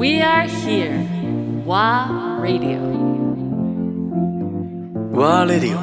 [0.00, 0.96] We are here.
[1.66, 2.80] WA Radio.
[5.12, 5.76] WA Radio.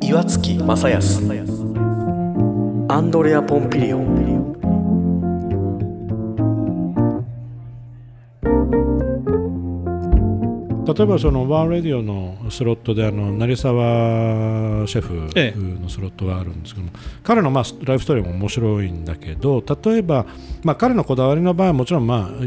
[0.00, 1.22] 岩月正康
[2.88, 4.39] アンドレア・ポンピリオン
[10.94, 20.26] 例えばそのワーレディオのスロットであの成沢シェええフのスロットがあるんですけども、彼のまあライフストーリーも面白いんだけど例えば、
[20.62, 22.44] まあ、彼のこだわりの場合はもちろん、まあ、う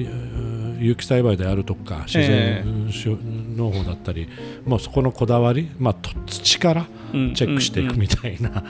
[0.80, 4.28] 有機栽培であるとか自え然農法だったり、
[4.66, 8.64] もうそこのこだわり、まあ、と土からチェックしていくみたいな、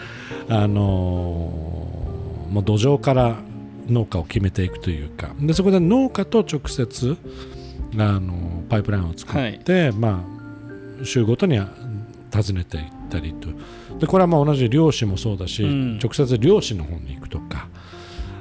[0.49, 2.13] あのー
[2.53, 3.37] もう土壌から
[3.89, 7.17] 農家を決めていくというかでそこで農家と直接
[7.97, 10.23] あのパイプラインを作って、ま
[11.01, 11.69] あ、週ごとには
[12.33, 13.49] 訪ねていったりと。
[13.99, 15.99] でこれはまあ同じ漁師もそうだし、うん。
[15.99, 17.67] 直接漁師の方に行くとか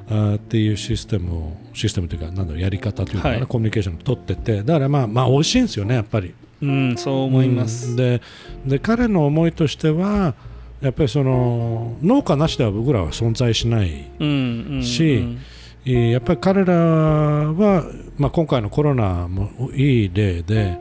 [0.09, 3.47] あーっていうシステムをシステムというかなんだろうやり方というかな、はい。
[3.47, 6.35] コミュニケーションを取っててだからまあまあ美味しいんですよねやっぱり。
[6.63, 7.91] うん、そう思います。
[7.91, 7.97] うん。
[7.97, 8.23] で
[8.67, 10.35] で彼の思いとしては
[10.81, 14.83] やっぱりその農家なしでは僕らは存在しないうんうんうん。
[14.83, 15.37] し
[15.85, 17.85] えーやっぱり彼らは、
[18.17, 20.79] まあ、今回のコロナもいい例で、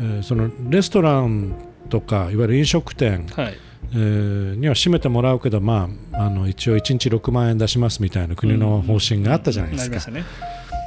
[0.00, 1.54] えーそのレストラン
[1.88, 3.54] とかいわゆる飲食店、はい、
[3.92, 10.10] えーには閉めてもらうけど、まあ、あの一応1日6万円出しますみたいな国の方針があったじゃないですか。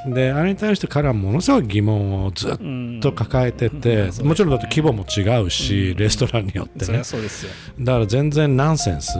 [0.07, 2.99] であれに対して彼はものすごい疑問をずっうん。
[3.01, 4.27] と抱えてて、うん。
[4.29, 5.97] もちろんだって規模も違うし、うん。
[5.97, 6.85] レストランによってね。
[6.85, 7.51] そりゃそうですよ。
[7.79, 9.19] だから全然ナンセンス。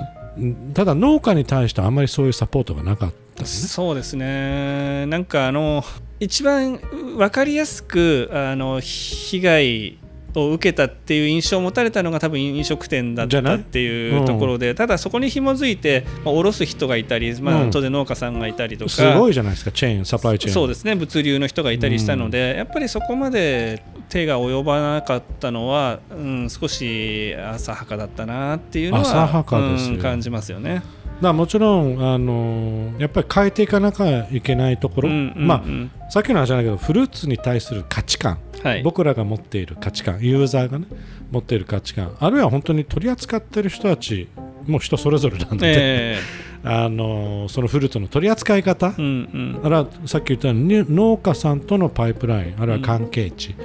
[0.73, 5.06] ただ農家に対してあんまりそういうサポートがなかったですねそうですね。
[5.08, 5.84] なんかあの
[6.20, 6.80] 一番
[7.17, 9.97] わかりやすくあの被害
[10.36, 18.92] を受けたっていう印象を持たれたのが多分飲食店だったっていうところで、ただそこに紐づいて、まあ、卸す人がいたり、まあうん当然農家さんがいたりとか。
[18.92, 30.81] すごいじゃないですかチェーンサプライチェーンそうですね物流の人がいたりしたので、やっぱりそこまで手が及ばなかったのは、うん、少し浅はかだったなっていうのはうん感じますよね。
[31.22, 35.48] だもちろん、あのーやっぱり変えていかなきゃいけないところ、うんうんうん。
[35.48, 35.64] ま
[36.08, 40.20] あ、さっきの話じゃないけどフルーツに対する価値観、はい、僕らが持っている価値観。
[40.22, 40.86] ユーザーがね
[41.32, 42.16] 持っている価値観。
[42.20, 44.28] あるいは本当に取り扱っている人たち
[44.68, 46.20] も人それぞれなんで、え
[46.64, 49.59] あのーそのフルーツの取り扱い方、えうんうん。
[49.64, 53.56] あるいはさっき言ったように農家さんとのパイプラインあるいは関係値。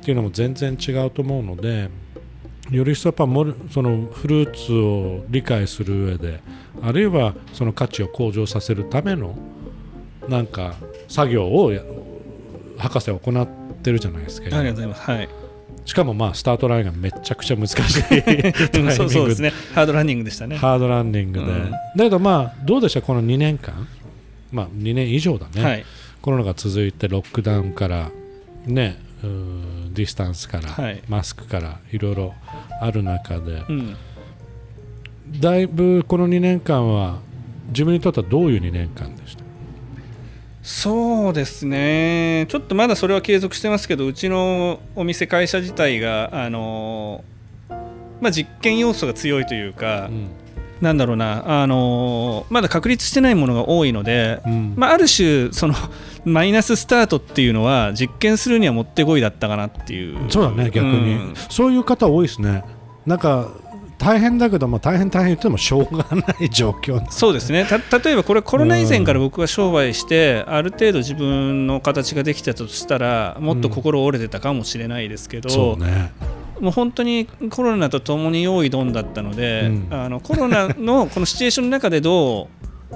[0.00, 1.90] っていうのも全然違うと思うので
[2.70, 6.40] より一層やっぱもるそのフルーツを理解する上で
[6.82, 9.36] あるいはその価値を向上させるための
[10.28, 10.74] なんか
[11.08, 11.82] 作業をや
[12.78, 13.48] 博士は行っ
[13.82, 15.02] てるじゃないですか、ありがとうございます。
[15.02, 15.28] はい。
[15.84, 17.76] しかもまあスタートラインがめちゃくちゃ難しい
[18.92, 19.52] そうそうですね。
[19.74, 20.56] ハードランニングでしたね。
[20.56, 23.88] ハードランディングで、うんだけどまあどうでしたこの2年間
[24.52, 25.84] まあ2年以上だね、はい。
[26.20, 28.10] コロナが続いてロックダウンから
[28.66, 32.34] ねディスタンスから、はいマスクからいろいろ
[32.80, 33.96] ある中でうん。
[35.40, 37.18] だいぶこの2年間は
[37.68, 39.42] 自分にとってはどういう2年間でした？
[40.62, 42.46] そうですね。
[42.48, 47.24] ちょっとまだそれは継続してますけど、うちのお店会社自体があの
[48.20, 50.10] まあ実験要素が強いというか、
[50.80, 54.40] なんだろうなあのまだ確立してないものが多いので。
[54.46, 54.74] うん。
[54.76, 55.74] まあ、ある種その
[56.24, 60.30] マイナススタートっていうのは実験するにはもってこいだったかなっていう。
[60.30, 61.34] そうだね逆に、うん。
[61.48, 62.64] そういう方多いですね。
[63.06, 63.48] なんか
[63.98, 67.64] 大変だけど、まあ、大変大変言ってもしょうがない状況そうですね。
[67.64, 76.12] た例えばこれコロナ以前から僕が商売してある程度自分の形ができてたとしたらもっと心折れてたかもしれないですけど、そうね
[76.60, 79.88] もう本当にコロナとともに用意どんだったので、うん。
[79.90, 82.48] あのコロナのこのシチュエーションの中でど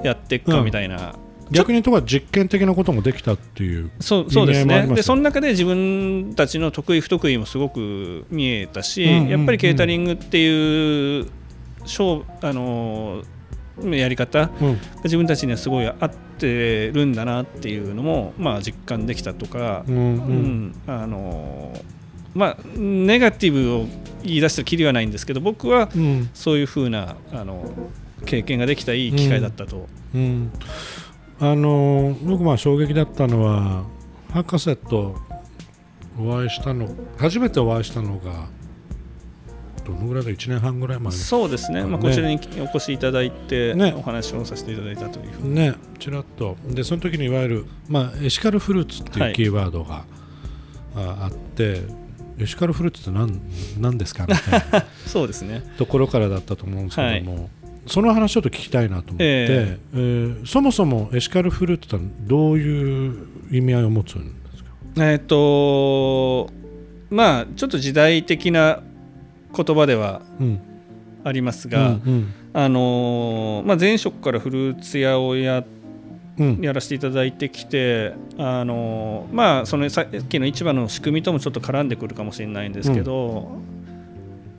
[0.03, 1.15] うやっていくかみたいな、
[1.51, 4.87] 逆に言うところは実験的なこともできたっていうそうそうですね。
[4.87, 9.29] でその中で自分たちの得意不得意もすごく見えたし、うんうんうん。
[9.29, 11.27] やっぱりケータリングっていう
[11.85, 13.23] 商あの
[13.83, 14.79] やり方うん。
[15.05, 20.07] 自分たちにはすごい合ってるんだなっていうのも、まあ、実感できたとか、うんううん
[20.69, 21.73] んあの
[22.35, 23.87] まあ、ネガティブを
[24.23, 26.31] 言い出したらきりはないんですけど僕はうん。
[26.35, 27.73] そういうふうなあの
[28.25, 30.53] 経験ができたいい機会だったと、うん、
[31.41, 33.85] あの僕まあ衝撃だったのは
[34.33, 35.17] 博士と
[36.19, 36.89] お会いしたの
[37.19, 38.49] 初めてお会いしたのが
[39.85, 41.13] どのぐらいだ1年半ぐらい前。
[41.13, 43.93] そうですね、まあ、ねこちらにお越しいただいて、ね。
[43.97, 45.55] お話をさせていただいたというふうに。
[45.55, 45.75] ね。
[45.99, 46.57] ちらっと。
[46.69, 49.31] でその時にいわゆる、まあ、エシカルフルーツってはい。
[49.31, 50.05] いうキーワードが、
[50.95, 51.83] ああって
[52.43, 53.41] エシカルフルーツって何
[53.81, 54.85] 何ですかみたいな。
[55.07, 55.63] そうですね。
[55.79, 57.51] ところからだったと思うんですけども、
[57.87, 59.97] その話ちょっと聞きたいなと思って、ええ。
[59.97, 63.15] ーそもそもエシカルフルーツってどういう
[63.51, 64.71] 意味合いを持つんですか？
[65.05, 66.51] えっ、と
[67.11, 68.81] まあちょっと時代的な
[69.55, 70.61] 言葉ではうん。
[71.25, 75.65] ありますが、うんあのーまあ、前職からフルーツ屋をやうん
[76.61, 83.59] やらせていただいてきて、あのーまあ、そのさっきの市場の仕組みともちょっと絡んでくるかもしれないんですけど、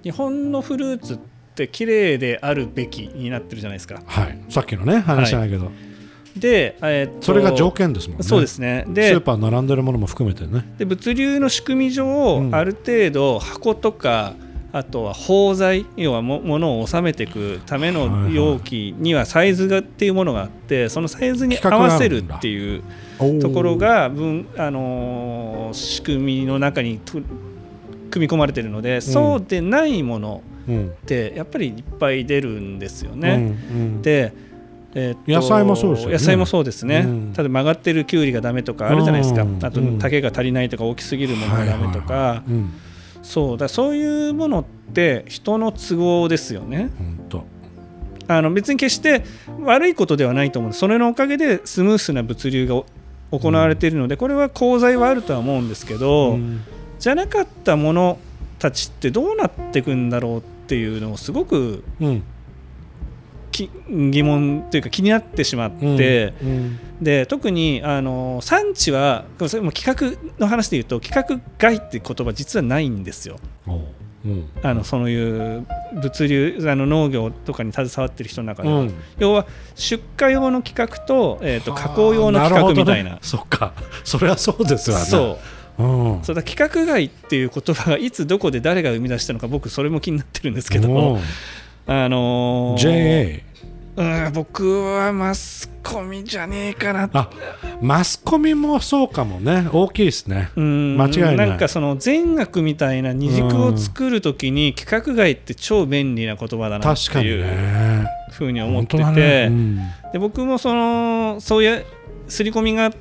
[0.03, 1.17] 日本のフルーツっ
[1.55, 4.01] て綺麗であるべきになってるじゃないですか。
[4.05, 4.39] はい。
[4.49, 5.71] さっきのね話じゃないけど、
[6.35, 8.23] で、えーっとそれが条件ですもんね。
[8.23, 8.83] そうですね。
[8.87, 10.65] スーでパー並んでるものも含めてね。
[10.77, 12.55] で物流の仕組み上、うん。
[12.55, 14.33] ある程度箱とか
[14.75, 22.81] あとは包材要はもものを収めていくための容器にはサイズがっていうものがあってそのサイズに合わせるっていう
[23.39, 27.13] ところが分、あのー仕組みの中にと
[28.09, 30.87] 組み込まれているので、そうでないものうん。
[30.87, 33.35] ってやっぱりいっぱい出るんですようんね。
[33.71, 34.01] うん。
[34.01, 34.33] で
[34.95, 36.13] えー野菜もそうですよね。
[36.13, 37.33] 野菜もそうですね、うん。
[37.33, 39.87] ただ曲がってるきゅうりがダメとかあるじゃないですか、あとうん。
[39.87, 42.51] うん丈が足りないとか大きすぎるものがダメとか、はいはいはい。
[42.51, 42.73] うん
[43.23, 46.91] そうだそういうものって人の都合ですよね。
[46.97, 47.45] ほんと
[48.27, 49.23] あの別に決して
[49.61, 52.83] 悪いことではないと思うそれのおかげでスムースな物流が
[53.37, 56.61] 行われているので、これは功罪はあるとは思うんですけど、うん。
[56.99, 58.19] じゃなかったもの
[58.59, 62.21] たちってどうなっていくんだろうっていうのをすごくうん。
[62.21, 62.23] き
[63.89, 73.39] 疑問というか気になってしまって、うんで特にあの産地はそれも企画の話で言うと規格外って言葉実はないんですよ。
[73.67, 73.81] おう
[74.25, 74.49] うん。
[74.61, 75.65] あのそういう
[76.01, 78.93] 物流あの農業とかに携わってる人の中では、うん。
[79.17, 79.45] 要は
[79.75, 83.11] 出荷用の規格と,、えー、と加工用の規格みたいな。
[83.11, 83.19] ね。
[83.21, 83.73] そっか。
[84.03, 85.39] それはそうですわねそ
[85.77, 85.83] う。
[85.83, 86.23] うん。
[86.23, 91.19] そうだ規格外っていう言葉がいつどこで誰が生み出したのか僕それも気になってるんですけど、うん
[91.85, 93.43] あのー JA
[93.95, 97.09] うん僕はマスコミじゃねえかな。
[97.13, 97.29] あ
[97.79, 99.67] マスコミもそうかもね。
[99.71, 100.49] 大きいですね。
[100.55, 100.97] うん。
[100.97, 101.49] 間違いない。
[101.49, 108.07] なんかその善悪みたいな二軸を作るときに規格外って超便利な言葉だなっ確かにていうね。
[108.31, 109.47] ふうに思ってて、ね。
[109.49, 109.77] うん。
[110.11, 111.85] で僕もそのそういう
[112.27, 112.91] 刷り込みがあっ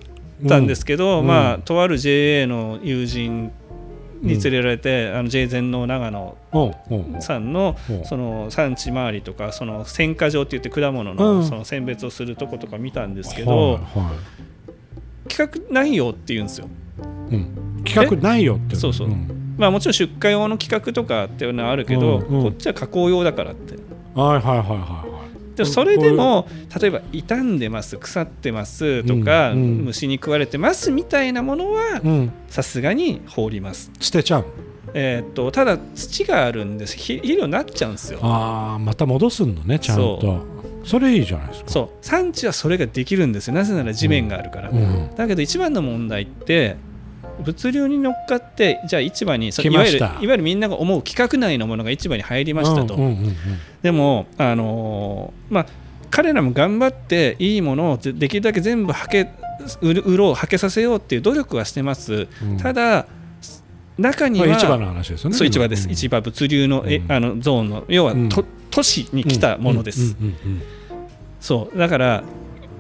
[0.47, 1.27] たんですけど、うん。
[1.27, 3.51] まあとある JA の友人
[4.23, 6.37] に連れられて、あの JA 全農長野
[7.21, 7.53] さん。
[7.53, 11.45] のその産地周りとかその選果場って言って果物のうん。
[11.45, 13.15] その選別をするとことか見たん。
[13.15, 14.13] ですけど、はいは
[15.29, 16.47] 企画ないよって言うん。
[16.47, 16.69] ですよ。
[17.31, 17.83] いうん。
[17.85, 19.55] 企画ないよってそうそうん。
[19.59, 19.93] まあもちろん。
[19.93, 22.37] 出荷用の規格とかっていうのはあるけど、うん。
[22.37, 22.43] うん。
[22.45, 23.75] こっちは加工用だからって。
[24.15, 25.12] はいはいはいはいはい
[25.57, 26.49] でもそれでも
[26.81, 29.85] 例えば傷んでます腐ってますとか、うんうん。
[29.85, 32.33] 虫に食われてますみたいなものはうん。
[32.49, 34.47] さすがに放ります、捨てちゃう。
[34.95, 36.97] えーっとただ土があるんです。
[36.97, 38.19] ひ肥料になっちゃうんですよ。
[38.23, 40.45] ああまた戻すのねちゃんと。
[40.85, 41.71] それいいじゃないですか。
[41.71, 41.89] そう。
[42.03, 43.55] 産地はそれができるんですよ。
[43.55, 45.15] なぜなら地面があるから、うん。
[45.17, 46.77] だけど一番の問題って
[47.43, 53.37] 物流に乗っかってじゃあ市場にそいわゆるいわゆるみんなが思う規格内のものが市場に入りましたと、うんうんうん
[53.83, 55.67] でも、あのーまあ、
[56.11, 59.29] 彼らも頑張っていいものをでできるだけ全部はけ
[59.81, 62.59] 売る売ろうはけさせようっていう努力はしてます、うん。
[62.59, 63.07] ただ
[63.99, 65.37] 中には、まあ市場の話ですよね。
[65.37, 65.97] そう市場です、うん。
[65.97, 67.13] 市場物流の,、えうん。
[67.13, 68.29] あのゾーンの要は、うん。
[68.29, 70.63] と都市に来たものです、うんうん。
[71.41, 71.79] そう。
[71.79, 72.25] だから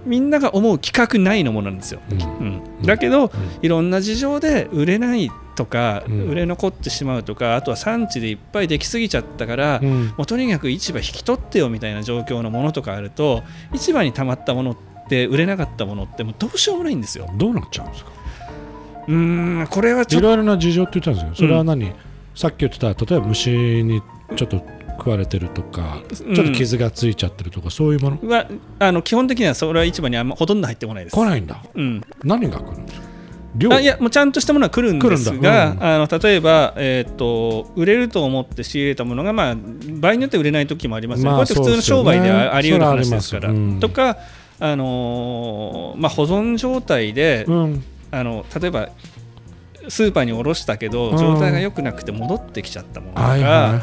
[0.05, 2.23] みんなが思う規格内のものなんですよ、うん。
[2.23, 2.63] うん。
[2.79, 3.31] うん、だけど、
[3.63, 6.29] いろんな事情で売れないとか、うん。
[6.29, 10.07] 売れ残ってしまうとかあとは産地でいっぱいできすぎちゃったから、うん。
[10.09, 13.43] もうとにかく市場引き取ってよみたいな状況のものとかあると
[13.75, 14.77] 市場に溜まったものっ
[15.09, 17.31] て売れなかったものってもうどうしようもないんですよ。
[17.37, 18.11] どうなっちゃうんですか？
[19.09, 21.93] うーんこれはちょいっとろいろな事情って言ったんですけどそれは何、
[22.35, 24.01] さっき言ってた例えば虫に
[24.37, 24.65] ちょっと
[25.03, 26.35] 食われてるとか、うん。
[26.35, 28.31] ちょっと傷がついちゃってるとかそういうもの？
[28.31, 28.47] は
[28.79, 31.15] あの基本的にはそれは市場にあんまほとんど入ってこないです。
[31.15, 31.63] 来ないんだ。
[31.75, 33.07] うん、何が来るんですか？
[33.55, 33.71] 量？
[33.71, 39.57] あいやもうちゃんとしたものは来るんです来るんあの例えば、えー、と売れると思って仕入れたものが、まあ、
[40.01, 43.49] 場合によって売れない時もありますね、まあこうやって普通の商売ではあり得る話ですから。
[43.49, 43.75] それはあります。
[43.75, 43.81] うん。
[43.81, 44.17] とか、
[44.59, 47.85] あのーまあ、保存状態で、うん。
[48.11, 48.89] あの例えば
[49.89, 51.19] スーパーに卸したけどうん。
[51.19, 53.83] 状態が良くなくて戻ってきちゃったものとか、はいはいは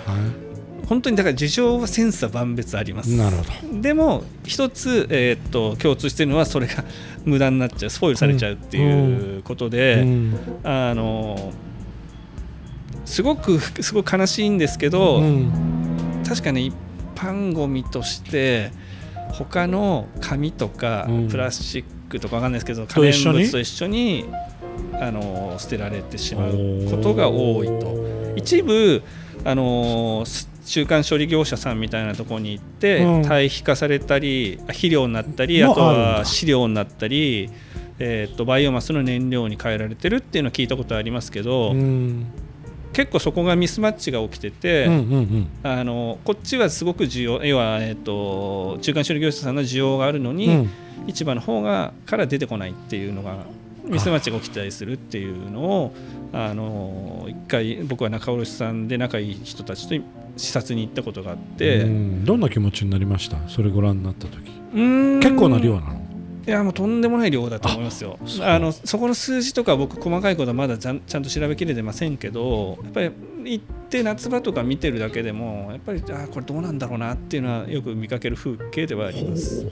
[0.90, 3.12] 本当にだから事情は千差万別あります。
[3.12, 3.82] いなるほど。
[3.82, 6.84] でも一つ、えーっと共通しているのはそれが
[7.26, 10.36] 無駄になっちゃうスポイルされちゃうっていうことで、うん。
[10.64, 11.54] あの
[13.06, 15.52] すごくすごく悲しいんですけど、うん。
[16.28, 16.76] 確かに一
[17.16, 18.72] 般ゴミとして
[19.34, 21.28] 他の紙とかうん。
[21.28, 24.26] プラスチックとかわかんないですけど可燃物と一緒に
[25.00, 26.52] あの捨てられてしまう
[26.90, 28.34] ことが多いと。
[28.36, 29.04] 一部
[29.46, 30.24] あの
[30.66, 33.22] 中間処理業者さんみたいなところに行って、うん。
[33.24, 37.50] 堆肥化されたり肥料になったりもあとは飼料になったり
[38.00, 42.28] えー、とバイオマスの燃料に変えられてるっていうのは聞いたことありますけど、うん。
[42.94, 45.48] 結構そこがミスマッチが起きてて、うんうん。
[45.64, 50.70] あのこっちはすごく需要要は、えー、と中間処理業者さんの需要があるのに、うん。
[51.08, 53.46] 市場の方がから出てこないっていうのが
[53.90, 55.94] ミスマッチが起きたりするっていうのを
[56.32, 59.96] あの一回僕は仲卸さんで仲いい人たちと
[60.38, 62.26] 視察に行ったことがあって、うん。
[62.26, 63.38] どんな気持ちになりました？
[63.50, 64.50] それご覧になった時。
[64.74, 65.20] うーん。
[65.20, 66.00] 結構な量なの？
[66.48, 68.18] いやもうとんでもない量だと思いますよ。
[68.42, 73.12] あのそこの数字とか僕細かいことはまだちゃんと調べきれてませんけどやっぱり
[73.44, 79.72] 行って夏場とか見てるだけでもやっぱりあーこれどうなんだろうなっていうのはよく見かける風景ではあります。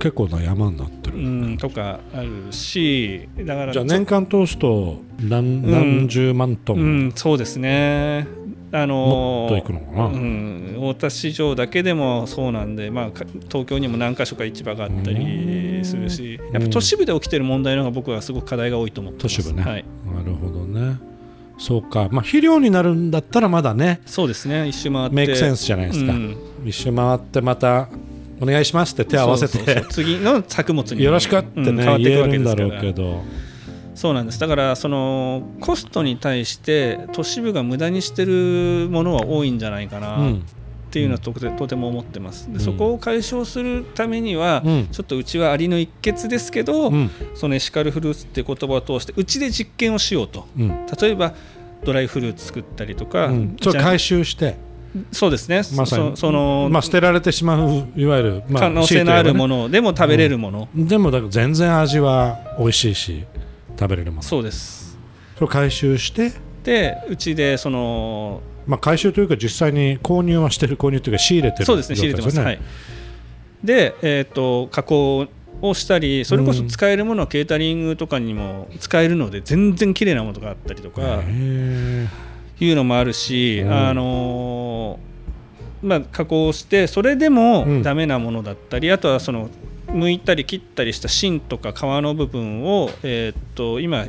[0.00, 8.26] 結構な山になってうる、んとかあるしだからじゃあ年間通すと何,、何十万トうン、ん、そうですね。
[8.72, 10.04] あのもっといくのかな？
[10.06, 19.36] うん、大田市場だけでもそうなんで、まあ、か東京にも何か所か市場があったりするし、やっぱ都市部で起きてる問題の方が僕はすごく課題が多いと思ってます。
[19.36, 19.84] 都市部ね、はい、
[20.14, 20.98] なるほどね。
[21.58, 22.08] そうか。
[22.12, 25.16] まあ肥料になるんだったらまだねそうですね、一周回って。
[25.16, 26.36] メイクセンスじゃないですか、うん。
[26.64, 27.88] 一周回ってまた
[28.40, 29.84] お願いしますって手を合わせて。
[29.90, 32.68] 次の作物によろしくってね、うん変わっていくわけですから。
[32.68, 33.22] ろうけど。
[33.94, 34.40] そうなんです。
[34.40, 40.34] だからそのコストに対して都市部が無駄にしてるものは多いんじゃないかな、うん。
[40.36, 40.38] っ
[40.90, 42.46] ていうのはとてとても思ってます。
[42.46, 42.60] で、うん。
[42.60, 44.88] そこを解消するためには、うん。
[44.90, 47.10] ちょっとうちはありの一欠ですけど、うん。
[47.34, 50.46] そのエシカルフルーツっていう言葉を通してうちで実験をしようと。
[50.58, 50.86] うん。
[50.98, 51.34] 例えば
[51.84, 53.56] ドライフルーツ作ったりとか、うん。
[53.58, 54.56] 回収して
[55.12, 56.10] そうですね、まさに。
[56.10, 63.24] そその、まあ、捨てられてしまういわゆる、まあ、可能性のあるもののでも食べれるもの、でもだから全然味は美味しいし
[63.78, 64.22] 食べれるもの。
[64.22, 64.98] そそうです。
[65.38, 66.32] れを回収して、
[66.64, 71.96] でうちでそのまあ、回収というか実際に購入はしてる購入というか仕入れてるそうですね。
[71.96, 72.60] 仕入れてます、はい、
[73.64, 75.26] で、えー、と加工
[75.62, 81.22] をしたりそれこそ使えるものはケータリングとかにも使えるので全然綺麗なものがあったりとか
[82.60, 84.49] いうのもあるし、うんあのー
[85.82, 87.82] まあ、加工してそれでもうん。
[87.82, 89.48] ダメなものだったり、あとはその
[89.88, 94.06] 剥いたり切ったりした芯とか皮の部分を、えー、と今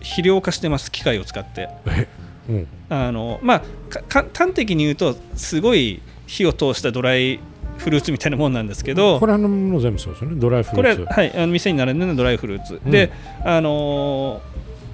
[0.00, 1.68] 肥料化してます機械を使って。
[1.86, 2.08] え
[2.48, 2.66] うん。
[2.90, 3.62] あのまあ
[4.08, 7.40] 端的に言うとすごい火を通したドライ
[7.78, 10.36] フルーツみたいなもんなんですけどこれあのもの全部そうですよね。
[10.38, 11.02] ドライフルこれーツ。
[11.02, 12.90] ははいあの店に並んでるのドライフルーツ、うん。
[12.90, 13.10] で
[13.42, 14.40] あの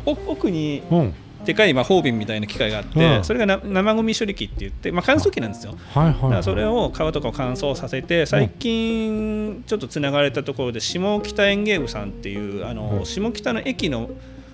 [0.06, 3.25] 奥にうんでかい魔法瓶みたいな機械があって、うん。
[3.25, 5.75] それがな生ゴミ処理機って言って、まあ、乾燥機なんですよ。
[5.94, 13.06] はいはい、だかはい、らそれを皮とかを乾燥させて最近ちょっとつながれたところで下北園芸部さんっていうあの、うん。
[13.06, 14.11] 下北の駅の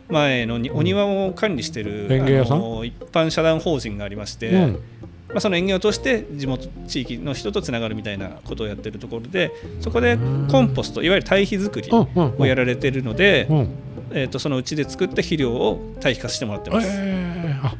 [0.08, 2.56] 前のにお庭を管理してる、園芸屋さん？
[2.58, 4.80] あの一般社団法人がありまして、うん。
[5.28, 9.50] まあ、その園芸を通して地元地域の人とつながるみたいなことをやってるところで
[9.80, 10.16] そこで
[10.48, 13.74] コンポストいわゆる堆肥作りをやられてるので、うん
[14.16, 16.88] えー、とそのうちで作った肥料を堆肥化してもらってます。
[16.90, 17.74] えーあ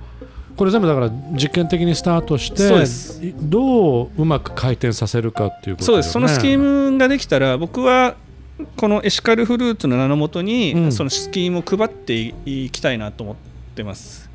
[0.57, 8.17] これ全部だから実験的にスタートしてどううまく回転させるかっていうことそうです、そのスキームムができたら僕は
[8.77, 10.93] このエシカルフルーツの名のもとに、うん。
[10.93, 13.37] そのスキームを配っていきたいなと思っ
[13.75, 14.31] てます。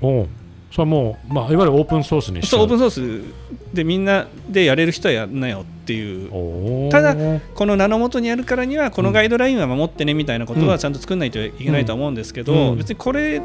[0.00, 0.28] おう
[0.76, 6.90] それはもう、まあ、いわゆるオープンソースにそうオープンソースでみんなでやれる人はやんなよっていう。
[6.90, 7.16] ただ
[7.54, 12.76] この名のもとにやるからにはこのガイドラインは守ってねみたいなことはちゃんと作らないといけないとは思うんですけど、うん。
[12.76, 13.40] 別にこれ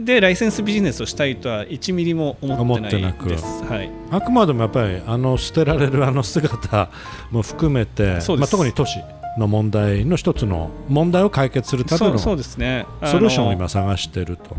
[0.00, 3.44] でライセンスビジネスをしたいとは1ミリも思ってないです。
[3.64, 6.88] はい、あくまでもやっぱりあの捨てられるあの姿
[7.30, 8.98] も含めて、まあ、特に都市
[9.38, 12.86] の問題の一つの問題を解決するためのそうそうですね。
[13.00, 14.56] あのソリューションを今探してると、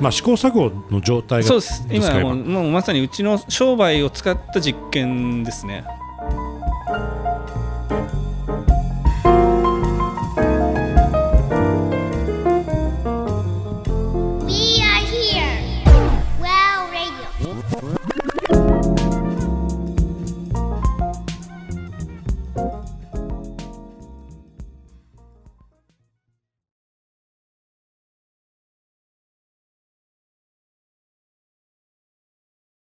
[0.00, 1.86] まあ、試行錯誤の状態がそうです。
[1.90, 5.84] 今もうまさにうちの商売を使った実験ですね